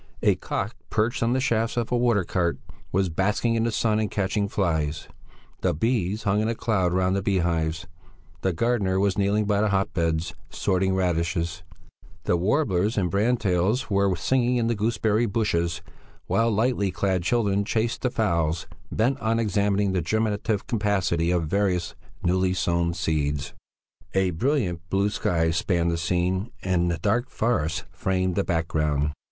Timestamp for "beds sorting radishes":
9.93-11.61